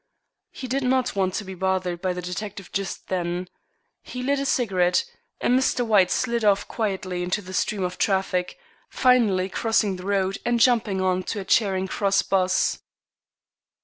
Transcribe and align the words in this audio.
He 0.49 0.67
did 0.67 0.81
not 0.81 1.15
want 1.15 1.35
to 1.35 1.43
be 1.43 1.53
bothered 1.53 2.01
by 2.01 2.11
the 2.11 2.23
detective 2.23 2.71
just 2.71 3.07
then. 3.09 3.47
He 4.01 4.23
lit 4.23 4.39
a 4.39 4.47
cigarette, 4.47 5.05
and 5.39 5.55
Mr. 5.59 5.85
White 5.85 6.09
slid 6.09 6.43
off 6.43 6.67
quietly 6.67 7.21
into 7.21 7.39
the 7.39 7.53
stream 7.53 7.83
of 7.83 7.99
traffic, 7.99 8.57
finally 8.89 9.47
crossing 9.47 9.97
the 9.97 10.05
road 10.07 10.39
and 10.43 10.59
jumping 10.59 11.01
on 11.01 11.21
to 11.25 11.39
a 11.41 11.45
Charing 11.45 11.85
Cross 11.87 12.23
'bus. 12.23 12.79